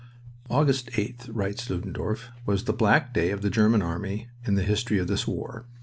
[0.49, 4.97] "August 8th," writes Ludendorff, "was the black day of the German army in the history
[4.97, 5.67] of this war."